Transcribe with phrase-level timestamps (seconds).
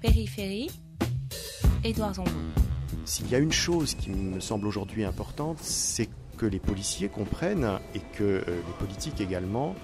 [0.00, 0.70] Périphérie,
[1.82, 2.30] Édouard Zombo.
[3.04, 7.80] S'il y a une chose qui me semble aujourd'hui importante, c'est que les policiers comprennent,
[7.96, 9.74] et que euh, les politiques également,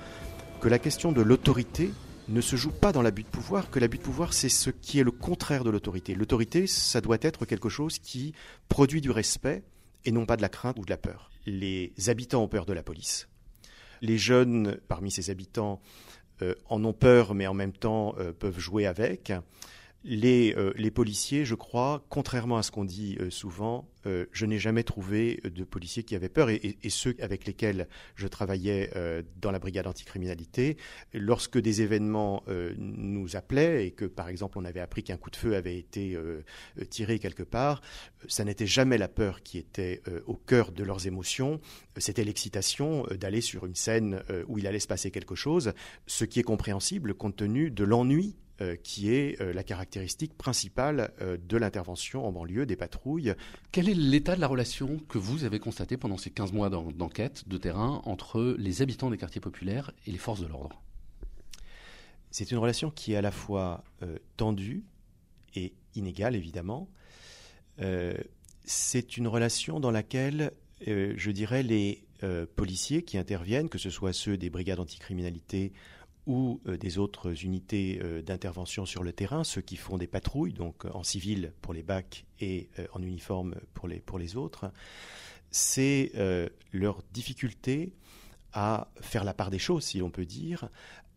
[0.60, 1.90] que la question de l'autorité
[2.28, 5.00] ne se joue pas dans l'abus de pouvoir, que l'abus de pouvoir, c'est ce qui
[5.00, 6.14] est le contraire de l'autorité.
[6.14, 8.34] L'autorité, ça doit être quelque chose qui
[8.68, 9.64] produit du respect
[10.04, 11.30] et non pas de la crainte ou de la peur.
[11.44, 13.28] Les habitants ont peur de la police.
[14.00, 15.80] Les jeunes, parmi ces habitants,
[16.42, 19.32] euh, en ont peur, mais en même temps euh, peuvent jouer avec.
[20.04, 24.46] Les, euh, les, policiers, je crois, contrairement à ce qu'on dit euh, souvent, euh, je
[24.46, 26.50] n'ai jamais trouvé de policiers qui avaient peur.
[26.50, 28.90] Et, ceux avec lesquels je travaillais
[29.40, 30.76] dans la brigade anticriminalité,
[31.12, 32.44] lorsque des événements
[32.76, 36.16] nous appelaient et que, par exemple, on avait appris qu'un coup de feu avait été
[36.90, 37.82] tiré quelque part,
[38.28, 41.60] ça n'était jamais la peur qui était au cœur de leurs émotions,
[41.96, 45.72] c'était l'excitation d'aller sur une scène où il allait se passer quelque chose,
[46.06, 51.12] ce qui est compréhensible compte tenu de l'ennui euh, qui est euh, la caractéristique principale
[51.20, 53.34] euh, de l'intervention en banlieue des patrouilles.
[53.72, 57.56] Est l'état de la relation que vous avez constaté pendant ces 15 mois d'enquête de
[57.56, 60.82] terrain entre les habitants des quartiers populaires et les forces de l'ordre?
[62.30, 63.84] C'est une relation qui est à la fois
[64.36, 64.84] tendue
[65.54, 66.88] et inégale, évidemment.
[68.64, 70.52] c'est une relation dans laquelle,
[70.86, 72.04] je dirais, les
[72.56, 75.72] policiers qui interviennent, que ce soit ceux des brigades anticriminalité
[76.26, 80.52] ou euh, des autres unités euh, d'intervention sur le terrain, ceux qui font des patrouilles,
[80.52, 84.70] donc euh, en civil pour les bacs et en uniforme pour les, pour les autres,
[85.50, 86.12] c'est
[86.72, 87.94] leur difficulté
[88.52, 90.68] à faire la part des choses, si l'on peut dire,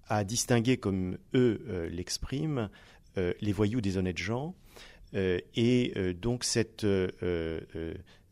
[0.08, 2.69] à distinguer, comme eux l'expriment,
[3.16, 4.55] les voyous des honnêtes gens,
[5.13, 6.86] et donc cette,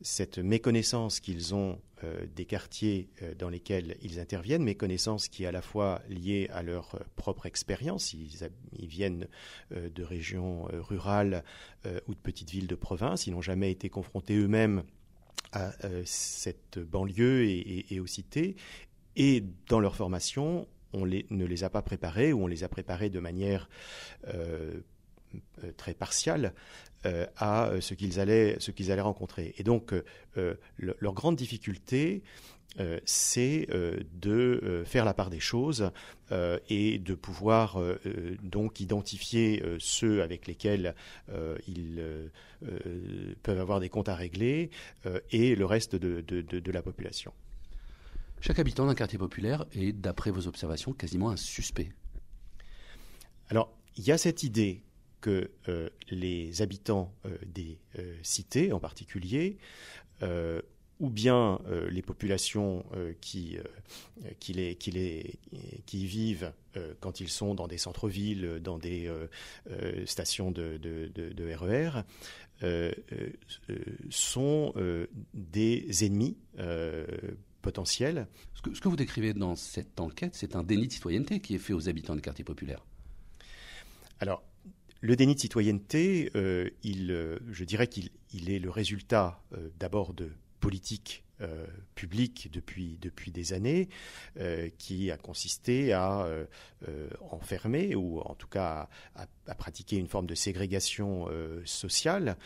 [0.02, 5.44] cette méconnaissance qu'ils ont euh, des quartiers euh, dans lesquels ils interviennent, mais connaissances qui
[5.44, 8.14] est à la fois liées à leur euh, propre expérience.
[8.14, 9.28] Ils, viennent
[9.72, 11.44] de régions rurales
[12.08, 13.26] ou de petites villes de province.
[13.26, 14.84] Ils n'ont jamais été confrontés eux-mêmes
[15.52, 15.72] à
[16.06, 18.56] cette banlieue et, aux cités.
[19.16, 23.10] Et dans leur formation, on ne les a pas préparés ou on les a préparés
[23.10, 23.70] de manière
[25.78, 26.54] très partiale
[27.06, 29.54] euh, à euh, ce qu'ils allaient, ce qu'ils allaient rencontrer.
[29.58, 29.94] Et donc,
[30.38, 32.24] euh, leur grande difficulté,
[33.06, 35.92] c'est de faire la part des choses
[36.68, 37.80] et de pouvoir
[38.44, 40.94] donc identifier ceux avec lesquels
[41.70, 42.04] ils
[43.44, 44.72] peuvent avoir des comptes à régler
[45.32, 47.32] et le reste de, de la population.
[48.42, 51.94] Chaque habitant d'un quartier populaire est, d'après vos observations, quasiment un suspect.
[53.48, 54.84] Alors, il y a cette idée
[55.26, 59.58] que euh, les habitants euh, des euh, cités en particulier,
[61.02, 61.60] ou bien
[61.90, 62.86] les populations
[63.20, 63.58] qui,
[64.40, 65.40] qui, les, qui, les,
[65.86, 66.54] qui vivent
[67.02, 69.12] quand ils sont dans des centres-villes, dans des
[70.06, 72.04] stations de, de, de RER,
[72.64, 72.94] e
[74.10, 74.74] sont
[75.34, 76.38] des ennemis
[77.62, 78.28] potentiels.
[78.54, 81.56] Ce que, ce que vous décrivez dans cette enquête, c'est un déni de citoyenneté qui
[81.56, 82.86] est fait aux habitants des quartiers populaires.
[84.22, 84.44] Alors,
[85.06, 88.10] le déni de citoyenneté, euh, euh, je dirais qu'il
[88.50, 91.22] est le résultat euh, d'abord de politiques
[91.96, 93.90] publiques depuis, depuis des années,
[94.78, 96.26] qui a consisté à
[97.30, 101.28] enfermer ou en tout cas à, pratiquer une forme de ségrégation
[101.66, 102.38] sociale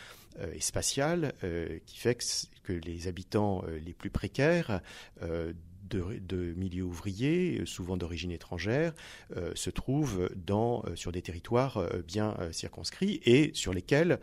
[0.52, 1.34] et spatiale
[1.86, 2.18] qui fait
[2.64, 4.82] que les habitants les plus précaires
[5.96, 8.92] de, milieux ouvriers, souvent d'origine étrangère,
[9.36, 14.18] euh, se trouvent dans, euh, sur des territoires euh, bien circonscrits et sur lesquels,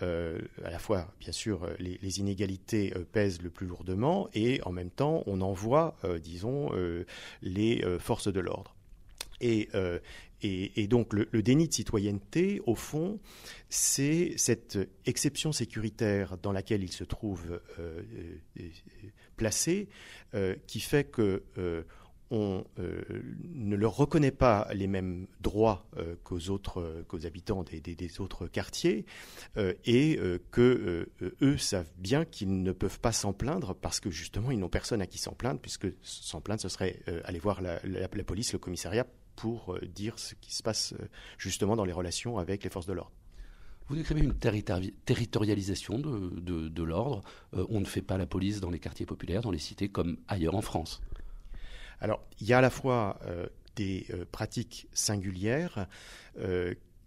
[0.00, 5.22] à la fois, bien sûr, les, inégalités pèsent le plus lourdement et en même temps,
[5.26, 6.70] on envoie, disons,
[7.42, 8.74] les forces de l'ordre.
[9.40, 9.68] Et,
[10.42, 13.18] et, donc le, déni de citoyenneté, au fond,
[13.68, 18.02] c'est cette exception sécuritaire dans laquelle il se trouve euh,
[18.58, 18.68] euh,
[19.40, 19.88] placé,
[20.34, 21.42] euh, qui fait que
[22.32, 25.84] on ne leur reconnaît pas les mêmes droits
[26.22, 29.04] qu'aux autres, qu'aux habitants des, autres quartiers,
[29.84, 30.20] et
[30.52, 31.08] que
[31.42, 35.02] eux savent bien qu'ils ne peuvent pas s'en plaindre parce que justement ils n'ont personne
[35.02, 37.80] à qui s'en plaindre, puisque s'en plaindre ce serait aller voir la,
[38.24, 39.08] police, le commissariat
[39.40, 42.86] pour euh, dire ce qui se passe euh, justement dans les relations avec les forces
[42.86, 43.12] de l'ordre.
[43.90, 47.22] Vous décrivez une territorialisation de, l'ordre.
[47.54, 50.16] Euh, on ne fait pas la police dans les quartiers populaires, dans les cités, comme
[50.28, 51.02] ailleurs en France.
[52.00, 53.18] Alors, il y a à la fois
[53.74, 55.88] des pratiques singulières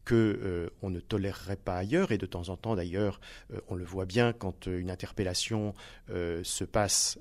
[0.05, 3.19] que on ne tolérerait pas ailleurs et de temps en temps d'ailleurs
[3.67, 5.73] on le voit bien quand une interpellation
[6.09, 7.17] se passe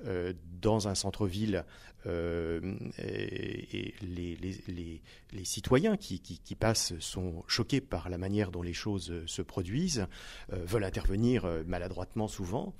[0.60, 1.64] dans un centre-ville
[2.06, 10.06] et, les, citoyens qui, passent sont choqués par la manière dont les choses se produisent,
[10.48, 12.74] veulent intervenir maladroitement souvent.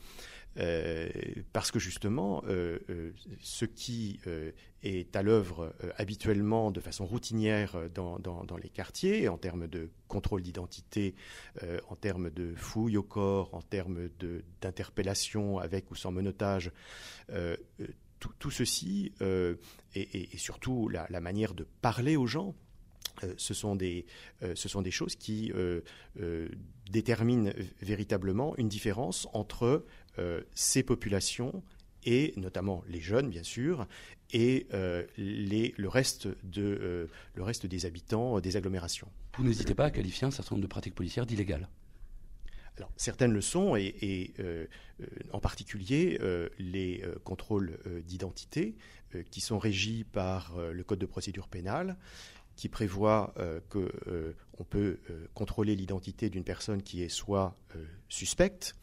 [0.59, 1.09] Euh,
[1.53, 4.21] parce que justement, euh, euh, ce qui
[4.83, 11.15] est à l'œuvre habituellement de façon routinière dans, les quartiers, en termes de contrôle d'identité,
[11.89, 14.09] en termes de fouille au corps, en termes
[14.61, 16.73] d'interpellation avec ou sans monotage,
[18.19, 19.13] tout, ceci,
[19.95, 22.55] et, surtout la, manière de parler aux gens,
[23.37, 24.07] ce, sont des,
[24.55, 25.53] ce sont des choses qui
[26.91, 27.51] déterminent
[27.81, 29.85] véritablement une différence entre
[30.19, 31.63] euh, ces populations
[32.05, 33.87] et notamment les jeunes bien sûr
[34.33, 39.09] et euh, le, reste de, euh, le reste des habitants des agglomérations.
[39.39, 41.69] Vous n'hésitez pas à qualifier un certain nombre de pratiques policières d'illégales
[42.79, 44.33] alors, certaines le sont, et,
[45.31, 46.19] en particulier
[46.59, 48.77] les contrôles d'identité
[49.31, 51.99] qui sont régis par le Code de procédure pénale,
[52.57, 53.35] qui prévoit
[53.69, 54.99] qu'on peut
[55.35, 57.57] contrôler l'identité d'une personne qui est soit
[58.09, 58.75] suspecte,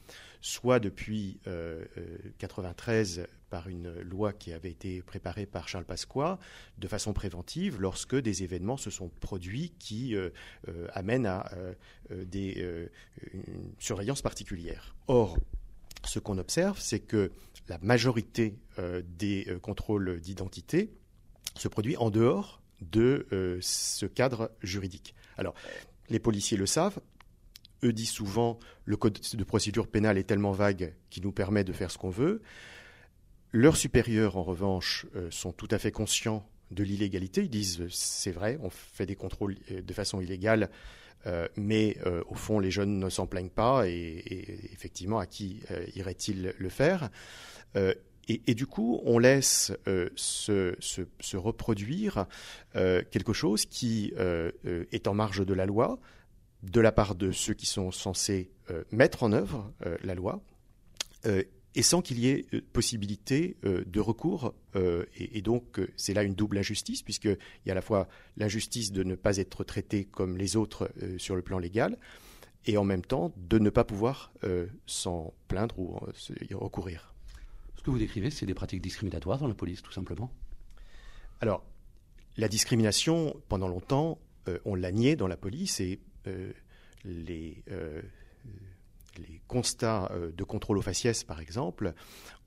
[0.41, 6.39] soit depuis 1993 euh, euh, par une loi qui avait été préparée par Charles Pasqua
[6.77, 10.29] de façon préventive lorsque des événements se sont produits qui euh,
[10.93, 11.49] amènent à
[12.11, 12.89] des,
[13.33, 14.95] une surveillance particulière.
[15.07, 15.37] Or,
[16.05, 17.31] ce qu'on observe, c'est que
[17.67, 18.59] la majorité
[19.17, 20.91] des contrôles d'identité
[21.55, 25.15] se produit en dehors de ce cadre juridique.
[25.37, 25.53] Alors,
[26.09, 26.99] les policiers le savent,
[27.83, 31.73] eux disent souvent le code de procédure pénale est tellement vague qu'il nous permet de
[31.73, 32.41] faire ce qu'on veut.
[33.51, 37.41] Leurs supérieurs, en revanche, euh, sont tout à fait conscients de l'illégalité.
[37.41, 40.69] Ils disent c'est vrai, on fait des contrôles euh, de façon illégale,
[41.25, 41.97] euh, mais
[42.29, 44.23] au fond, les jeunes ne s'en plaignent pas et,
[44.71, 45.61] effectivement, à qui
[45.95, 47.09] irait-il le faire?
[48.29, 49.73] Et, du coup, on laisse
[50.15, 52.27] se, reproduire
[52.73, 55.99] quelque chose qui est en marge de la loi,
[56.63, 60.41] de la part de ceux qui sont censés euh, mettre en œuvre euh, la loi,
[61.25, 61.43] euh,
[61.75, 64.55] et sans qu'il y ait possibilité de recours.
[65.15, 67.37] Et, donc, c'est là une double injustice, puisqu'il
[67.67, 71.35] y a à la fois l'injustice de ne pas être traité comme les autres sur
[71.35, 71.99] le plan légal,
[72.65, 74.33] et en même temps de ne pas pouvoir
[74.87, 75.95] s'en plaindre ou
[76.49, 77.13] y recourir.
[77.79, 80.29] Ce que vous décrivez, c'est des pratiques discriminatoires dans la police, tout simplement.
[81.39, 81.63] Alors,
[82.35, 84.19] la discrimination, pendant longtemps,
[84.65, 86.51] on l'a nié dans la police, et euh,
[87.05, 88.01] les, euh,
[89.17, 91.93] les, constats euh, de contrôle au faciès, par exemple,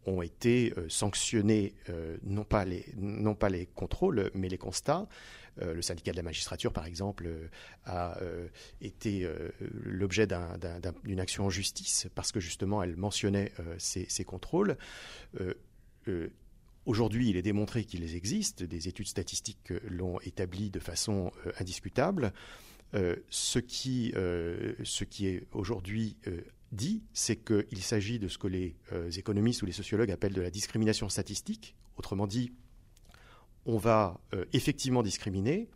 [0.07, 1.75] ont été sanctionnés,
[2.23, 5.07] non, pas les, non pas les contrôles, mais les constats.
[5.61, 7.29] le syndicat de la magistrature, par exemple,
[7.85, 8.19] a
[8.81, 9.29] été
[9.85, 10.27] l'objet
[11.05, 14.77] d'une action en justice parce que justement elle mentionnait ces, ces, contrôles.
[16.85, 18.65] Aujourd'hui, il est démontré qu'ils existent.
[18.65, 22.33] Des études statistiques l'ont établi de façon indiscutable.
[22.95, 26.43] Euh, ce, qui, euh, ce qui est aujourd'hui euh,
[26.73, 28.77] dit, c'est qu'il s'agit de ce que les
[29.17, 31.77] économistes ou les sociologues appellent de la discrimination statistique.
[31.97, 32.53] Autrement dit,
[33.67, 34.21] on va
[34.53, 35.69] effectivement discriminer,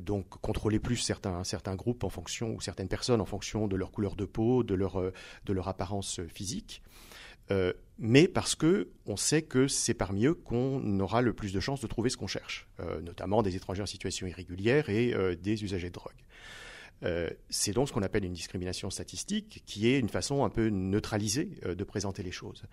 [0.00, 1.42] donc contrôler plus certains,
[1.74, 5.68] groupes en fonction, ou certaines personnes en fonction de leur couleur de peau, de leur,
[5.68, 6.82] apparence physique.
[7.50, 11.60] Euh, mais parce que on sait que c'est parmi eux qu'on aura le plus de
[11.60, 15.36] chances de trouver ce qu'on cherche, euh, notamment des étrangers en situation irrégulière et euh,
[15.36, 16.12] des usagers de drogue.
[17.50, 21.58] C'est donc ce qu'on appelle une discrimination statistique, qui est une façon un peu neutralisée
[21.64, 22.64] de présenter les choses.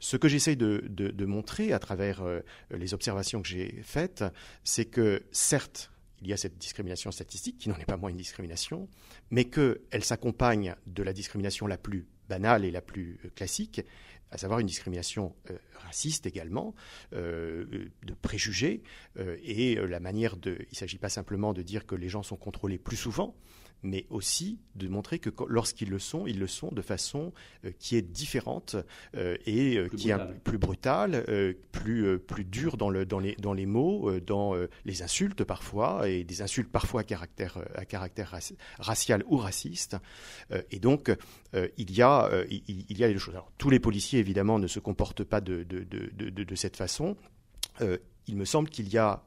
[0.00, 2.22] Ce que j'essaie de, montrer à travers
[2.70, 4.24] les observations que j'ai faites,
[4.64, 5.90] c'est que certes,
[6.20, 8.88] il y a cette discrimination statistique, qui n'en est pas moins une discrimination,
[9.30, 13.82] mais qu'elle s'accompagne de la discrimination la plus banale et la plus classique,
[14.30, 16.74] à savoir une discrimination euh, raciste également,
[17.14, 18.82] euh, de préjugés,
[19.18, 20.56] euh, et la manière de...
[20.60, 23.34] Il ne s'agit pas simplement de dire que les gens sont contrôlés plus souvent,
[23.82, 27.32] mais aussi de montrer que lorsqu'ils le sont, ils le sont de façon
[27.78, 28.76] qui est différente
[29.14, 31.24] et qui est plus brutale,
[31.72, 34.54] plus, plus dure dans, le, dans, les, dans les mots, dans
[34.84, 38.34] les insultes parfois, et des insultes parfois à caractère, à caractère
[38.78, 39.96] racial ou raciste.
[40.70, 41.14] et donc,
[41.76, 43.34] il, y a, il, y a des choses.
[43.34, 47.16] Alors, tous les policiers, évidemment, ne se comportent pas de, de, de, de cette façon.
[48.26, 49.24] il me semble qu'il y a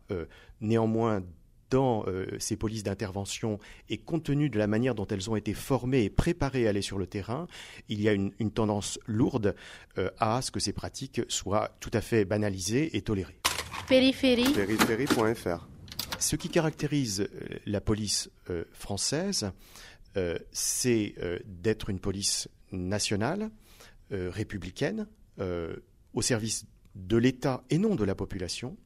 [0.60, 1.24] néanmoins
[1.72, 3.58] dans euh, ces polices d'intervention
[3.90, 6.84] et compte tenu de la manière dont elles ont été formées et préparées à aller
[6.84, 7.48] sur le terrain,
[7.90, 9.56] il y a une, tendance lourde
[9.98, 13.40] euh, à ce que ces pratiques soient tout à fait banalisées et tolérées.
[13.88, 14.52] Périphérie.
[14.54, 15.68] Périphérie.fr
[16.20, 17.28] Ce qui caractérise
[17.66, 18.30] la police
[18.74, 19.52] française,
[20.52, 23.50] c'est d'être une police nationale,
[24.12, 25.08] républicaine,
[26.14, 28.78] au service de l'État et non de la population.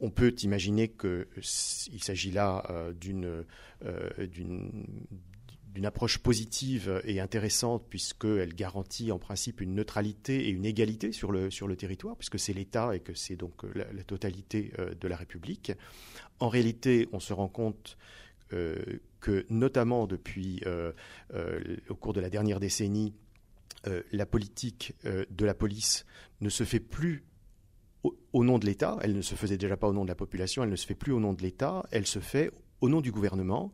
[0.00, 3.44] On peut imaginer qu'il s'agit là d'une
[5.74, 11.32] d'une approche positive et intéressante puisqu'elle garantit en principe une neutralité et une égalité sur
[11.32, 15.72] le, territoire, puisque c'est l'État et que c'est donc la, totalité euh, de la République.
[16.40, 17.96] En réalité, on se rend compte
[18.52, 18.76] euh,
[19.20, 20.92] que notamment depuis euh,
[21.88, 23.14] au cours de la dernière décennie,
[24.12, 26.04] la politique de la police
[26.42, 27.24] ne se fait plus
[28.32, 30.62] au nom de l'État, elle ne se faisait déjà pas au nom de la population,
[30.62, 33.12] elle ne se fait plus au nom de l'État, elle se fait au nom du
[33.12, 33.72] gouvernement.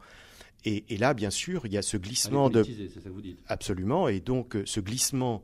[0.65, 2.65] Et, là, bien sûr, il y a ce glissement de.
[2.65, 3.39] Ça que vous dites?
[3.47, 4.09] Absolument.
[4.09, 5.43] Et donc, euh, ce glissement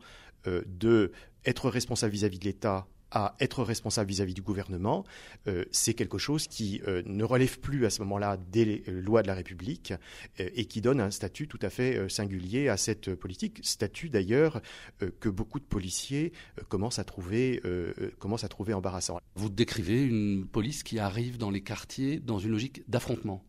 [0.49, 1.13] euh, de
[1.45, 5.05] être responsable vis-à-vis de l'État à être responsable vis-à-vis du gouvernement,
[5.47, 9.35] euh, c'est quelque chose qui ne relève plus à ce moment-là des lois de la
[9.35, 9.93] République
[10.39, 14.61] et qui donne un statut tout à fait singulier à cette politique, statut d'ailleurs
[15.21, 16.33] que beaucoup de policiers
[16.69, 17.61] commencent à trouver
[18.19, 19.21] commencent à trouver embarrassant.
[19.35, 23.45] Vous décrivez une police qui arrive dans les quartiers dans une logique d'affrontement.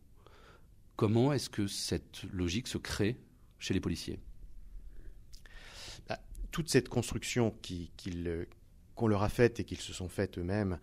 [0.96, 3.18] Comment est-ce que cette logique se crée
[3.58, 4.20] chez les policiers?
[6.08, 6.20] Bah,
[6.52, 7.50] Toute cette construction
[8.94, 10.78] qu'on leur a faite et qu'ils se sont faites eux-mêmes,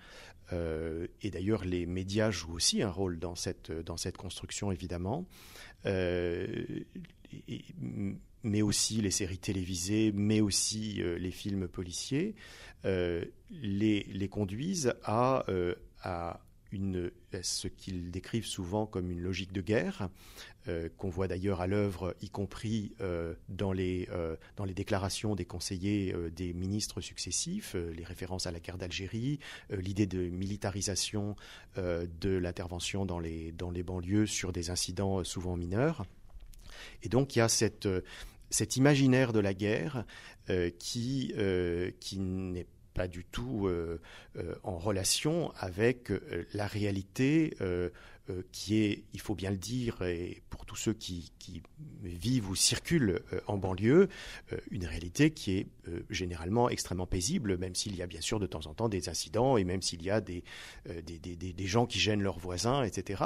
[0.54, 5.26] euh, et d'ailleurs les médias jouent aussi un rôle dans cette, dans cette construction évidemment,
[5.86, 6.66] euh,
[8.44, 12.36] mais aussi les séries télévisées, mais aussi euh, les films policiers,
[12.84, 15.46] les, les, conduisent à
[17.42, 20.10] ce qu'ils décrivent souvent comme une logique de guerre,
[20.68, 25.36] euh, qu'on voit d'ailleurs à l'œuvre, y compris euh, dans, les, euh, dans les déclarations
[25.36, 31.36] des conseillers des ministres successifs, les références à la guerre d'Algérie, l'idée de militarisation
[31.78, 36.06] de l'intervention dans les, dans les banlieues sur des incidents souvent mineurs.
[37.04, 37.88] Et donc il y a cette,
[38.50, 40.06] cet imaginaire de la guerre
[40.80, 41.34] qui,
[42.00, 44.00] qui n'est pas du tout euh,
[44.38, 47.56] euh, en relation avec euh, la réalité
[48.54, 51.34] qui est, il faut bien le dire, et pour tous ceux qui,
[52.02, 54.08] vivent ou circulent en banlieue,
[54.70, 55.68] une réalité qui est
[56.10, 59.58] généralement extrêmement paisible, même s'il y a bien sûr de temps en temps des incidents
[59.58, 60.46] et même s'il y a des,
[60.86, 63.22] des, des, gens qui gênent leurs voisins, etc.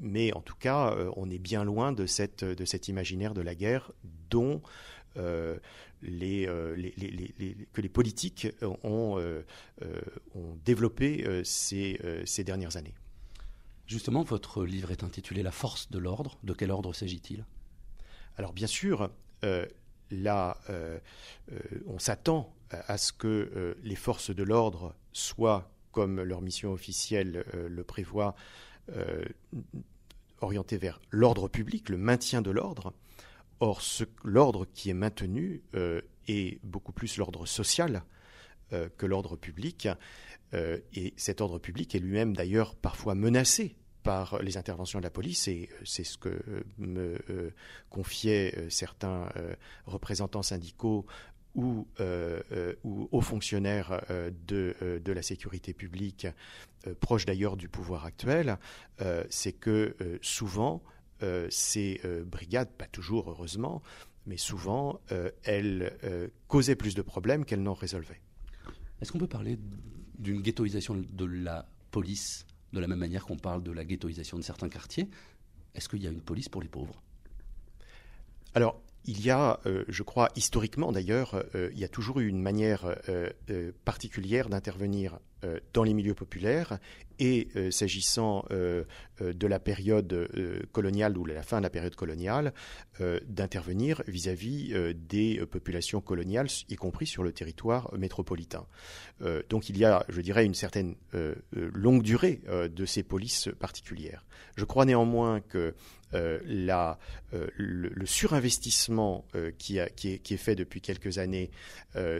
[0.00, 3.54] mais en tout cas, on est bien loin de, cette, de cet imaginaire de la
[3.54, 3.92] guerre
[4.30, 4.62] dont
[5.16, 5.56] euh,
[6.02, 6.76] euh,
[7.72, 8.48] que les politiques
[8.82, 9.42] ont, euh,
[10.34, 12.94] ont développé ces, ces, dernières années.
[13.86, 16.38] Justement, votre livre est intitulé La force de l'ordre.
[16.42, 17.46] De quel ordre s'agit-il?
[18.36, 19.10] Alors bien sûr,
[20.10, 20.58] là,
[21.86, 27.84] on s'attend à ce que les forces de l'ordre soient, comme leur mission officielle le
[27.84, 28.34] prévoit,
[30.40, 32.92] orientées vers l'ordre public, le maintien de l'ordre.
[33.60, 33.80] Or,
[34.24, 38.02] l'ordre qui est maintenu euh, est beaucoup plus l'ordre social
[38.72, 39.88] euh, que l'ordre public.
[40.54, 45.10] Euh, et cet ordre public est lui-même d'ailleurs parfois menacé par les interventions de la
[45.10, 47.18] police, et c'est ce que me
[47.88, 49.30] confiaient certains
[49.86, 51.06] représentants syndicaux
[51.54, 51.88] ou,
[52.84, 54.02] hauts fonctionnaires
[54.46, 56.26] de, la sécurité publique,
[57.00, 58.58] proches d'ailleurs du pouvoir actuel,
[59.30, 60.82] c'est que souvent
[61.50, 63.82] ces euh, brigades, pas toujours heureusement,
[64.26, 65.92] mais souvent, euh, elles
[66.48, 68.20] causaient plus de problèmes qu'elles n'en résolvaient.
[69.00, 69.58] Est-ce qu'on peut parler
[70.18, 74.42] d'une ghettoisation de la police de la même manière qu'on parle de la ghettoisation de
[74.42, 75.08] certains quartiers?
[75.74, 77.02] Est-ce qu'il y a une police pour les pauvres?
[78.54, 82.96] Alors, il y a, je crois, historiquement d'ailleurs, il y a toujours eu une manière
[83.84, 85.18] particulière d'intervenir
[85.72, 86.78] dans les milieux populaires
[87.18, 88.84] et euh, s'agissant euh,
[89.20, 90.28] euh, de la période
[90.72, 92.52] coloniale ou la fin de la période coloniale,
[93.26, 98.66] d'intervenir vis-à-vis des populations coloniales, y compris sur le territoire métropolitain.
[99.48, 100.94] donc il y a, je dirais, une certaine
[101.52, 104.24] longue durée de ces polices particulières.
[104.56, 105.74] Je crois néanmoins que
[106.12, 106.98] la,
[107.56, 109.24] le, surinvestissement
[109.58, 111.50] qui, qui, est, fait depuis quelques années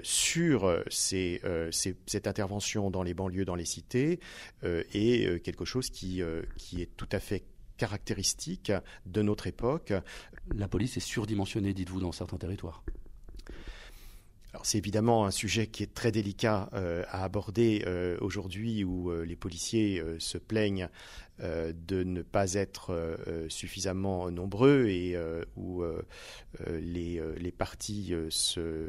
[0.03, 1.41] sur ces,
[1.71, 4.21] cette intervention dans les banlieues, dans les cités,
[4.63, 7.45] et euh, quelque chose qui, euh, qui est tout à fait
[7.77, 8.73] caractéristique
[9.07, 9.93] de notre époque.
[10.55, 12.85] La police est surdimensionnée, dites-vous, dans certains territoires.
[14.65, 17.85] C'est évidemment un sujet qui est très délicat euh, à aborder
[18.21, 20.89] aujourd'hui où les policiers se plaignent
[21.39, 23.19] de ne pas être
[23.49, 25.19] suffisamment nombreux et
[25.57, 25.85] où
[26.71, 28.89] les, partis se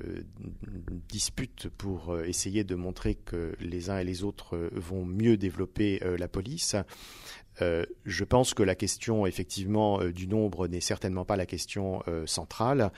[1.10, 6.28] disputent pour essayer de montrer que les uns et les autres vont mieux développer la
[6.28, 6.76] police.
[7.62, 12.04] Euh, je pense que la question effectivement euh, du nombre n'est certainement pas la question
[12.08, 12.92] euh, centrale,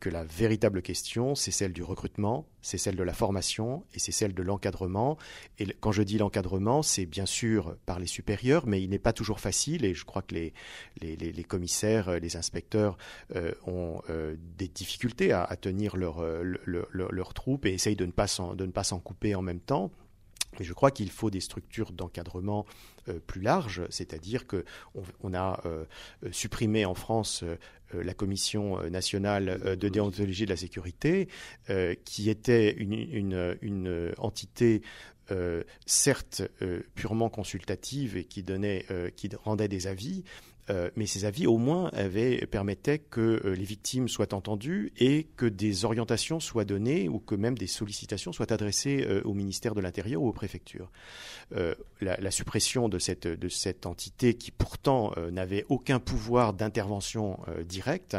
[0.00, 4.12] que la véritable question c'est celle du recrutement, c'est celle de la formation et c'est
[4.12, 5.16] celle de l'encadrement.
[5.58, 9.12] Et quand je dis l'encadrement, c'est bien sûr par les supérieurs, mais il n'est pas
[9.12, 12.96] toujours facile et je crois que les, commissaires, les inspecteurs
[13.66, 14.00] ont
[14.58, 17.32] des difficultés à, tenir leur, leur,
[17.64, 19.90] et essayent de ne pas s'en couper en même temps.
[20.58, 22.66] Mais je crois qu'il faut des structures d'encadrement
[23.26, 24.62] plus larges, c'est-à-dire qu'on
[25.22, 25.84] on a euh,
[26.32, 27.56] supprimé en France euh,
[28.02, 31.28] la Commission nationale de déontologie de la sécurité,
[32.04, 34.82] qui était une, entité
[35.86, 36.42] certes
[36.96, 38.44] purement consultative et qui
[39.44, 40.24] rendait des avis,
[40.70, 41.90] euh, mais ces avis, au moins,
[42.50, 47.34] permettaient que euh, les victimes soient entendues et que des orientations soient données ou que
[47.34, 50.90] même des sollicitations soient adressées euh, au ministère de l'Intérieur ou aux préfectures.
[52.00, 58.16] La, suppression de cette, entité qui pourtant n'avait aucun pouvoir d'intervention directe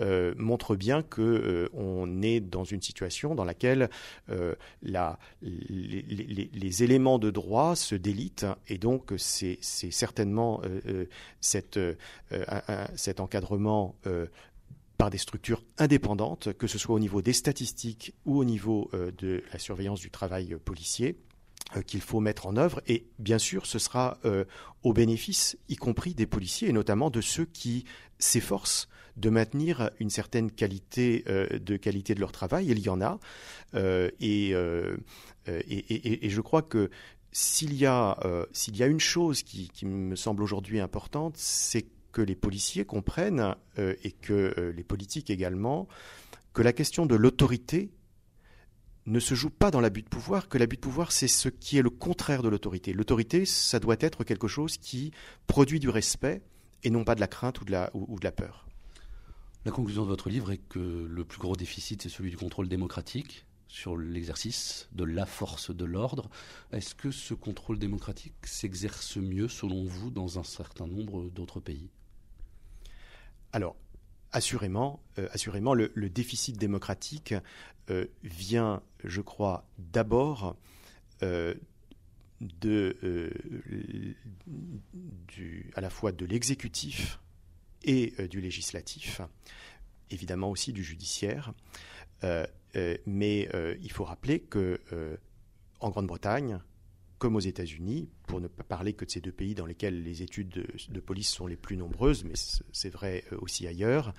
[0.00, 3.88] montre bien que on est dans une situation dans laquelle
[4.82, 10.60] la, les, les, les, éléments de droit se délitent et donc c'est certainement
[11.40, 14.26] cette euh, cet encadrement euh,
[14.96, 19.10] par des structures indépendantes, que ce soit au niveau des statistiques ou au niveau euh,
[19.18, 21.16] de la surveillance du travail policier
[21.86, 22.80] qu'il faut mettre en œuvre.
[22.86, 24.18] Et bien sûr, ce sera
[24.84, 27.84] au bénéfice, y compris des policiers, et notamment de ceux qui
[28.20, 32.66] s'efforcent de maintenir une certaine qualité de leur travail.
[32.68, 33.18] Il y en a.
[33.74, 34.52] et,
[36.22, 36.88] je crois que
[37.38, 41.84] s'il y, a, euh, s'il y a une chose qui, me semble aujourd'hui importante, c'est
[42.10, 45.86] que les policiers comprennent, euh, et que euh, les politiques également,
[46.54, 47.90] que la question de l'autorité
[49.04, 51.76] ne se joue pas dans l'abus de pouvoir, que l'abus de pouvoir, c'est ce qui
[51.76, 52.94] est le contraire de l'autorité.
[52.94, 55.10] L'autorité, ça doit être quelque chose qui
[55.46, 56.40] produit du respect
[56.84, 58.66] et non pas de la crainte ou de la, ou de la peur.
[59.66, 62.66] La conclusion de votre livre est que le plus gros déficit, c'est celui du contrôle
[62.66, 66.30] démocratique sur l'exercice de la force de l'ordre.
[66.72, 71.90] Est-ce que ce contrôle démocratique s'exerce mieux, selon vous, dans un certain nombre d'autres pays?
[73.52, 73.76] Alors,
[74.32, 77.34] assurément, euh, assurément le, déficit démocratique
[77.90, 80.56] euh, vient, je crois, d'abord
[81.22, 81.54] euh,
[85.74, 87.18] à la fois de l'exécutif
[87.82, 89.22] et du législatif,
[90.10, 91.52] évidemment aussi du judiciaire.
[92.76, 95.16] Euh, mais euh, il faut rappeler que euh,
[95.80, 96.60] en Grande-Bretagne,
[97.18, 100.22] comme aux États-Unis, pour ne pas parler que de ces deux pays dans lesquels les
[100.22, 102.34] études de, police sont les plus nombreuses, mais
[102.72, 104.12] c'est vrai aussi ailleurs,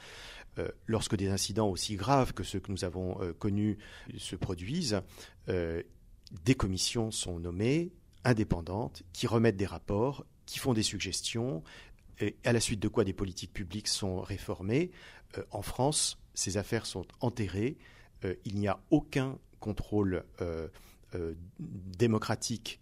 [0.87, 3.77] lorsque des incidents aussi graves que ceux que nous avons connus
[4.17, 4.99] se produisent,
[5.47, 7.91] des commissions sont nommées,
[8.23, 11.61] indépendantes, qui remettent des rapports, qui font des suggestions,
[12.43, 14.89] à la suite de quoi des politiques publiques sont réformées.
[15.51, 17.77] En France, ces affaires sont enterrées.
[18.23, 20.67] Euh, il n'y a aucun contrôle euh,
[21.15, 22.79] euh, démocratique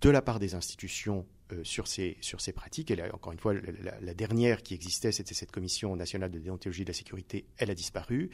[0.00, 1.26] de la part des institutions
[1.62, 2.90] sur ces, sur ces pratiques.
[2.90, 6.84] Et là, encore une fois, la, dernière qui existait, c'était cette commission nationale de déontologie
[6.84, 7.46] de la sécurité.
[7.56, 8.30] Elle a disparu.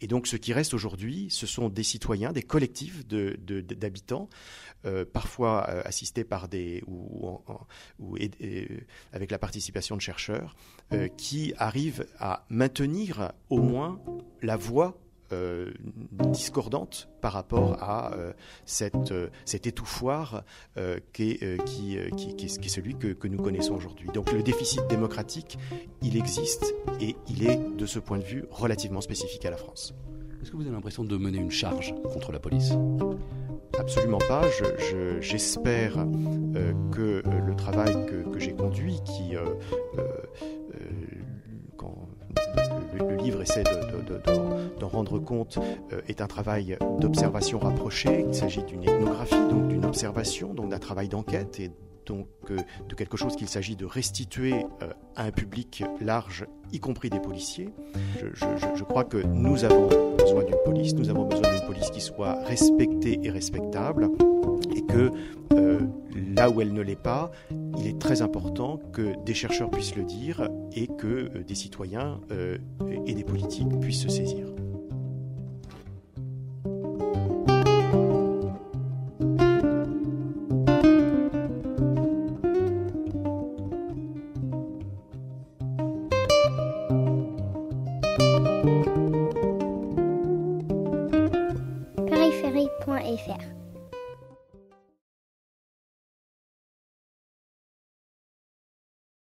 [0.00, 4.28] Et donc, ce qui reste aujourd'hui, ce sont des citoyens, des collectifs d'habitants,
[4.84, 7.38] de, parfois assistés par des ou,
[9.12, 10.56] avec la participation de chercheurs,
[11.16, 14.00] qui arrivent à maintenir au moins
[14.42, 14.98] la voix
[15.32, 15.70] euh,
[16.12, 18.32] discordante par rapport à euh,
[18.64, 20.42] cette, euh, cet étouffoir
[21.12, 24.08] qui est, qui, qui, qui, est, celui que, que nous connaissons aujourd'hui.
[24.14, 25.58] Donc le déficit démocratique,
[26.02, 29.94] il existe et il est de ce point de vue relativement spécifique à la France.
[30.40, 32.72] Est-ce que vous avez l'impression de mener une charge contre la police?
[33.78, 34.42] Absolument pas.
[35.20, 39.34] J'espère je, que le travail que, que j'ai conduit, qui
[42.98, 43.64] le, livre essaie
[44.78, 45.58] d'en rendre compte,
[45.92, 48.24] euh, est un travail d'observation rapprochée.
[48.26, 51.70] Il s'agit d'une ethnographie, donc d'une observation, donc d'un travail d'enquête et
[52.06, 52.56] donc euh,
[52.88, 57.20] de quelque chose qu'il s'agit de restituer euh, à un public large, y compris des
[57.20, 57.70] policiers.
[58.18, 58.28] Je,
[58.74, 62.42] je crois que nous avons besoin d'une police, nous avons besoin d'une police qui soit
[62.44, 64.10] respectée et respectable,
[64.88, 65.10] que
[66.38, 67.30] là où elle ne l'est pas,
[67.78, 72.20] il est très important que des chercheurs puissent le dire et que euh, des citoyens
[72.30, 72.58] euh,
[73.06, 74.46] et des politiques puissent se saisir.